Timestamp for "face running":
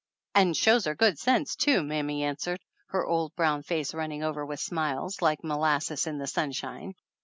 3.61-4.23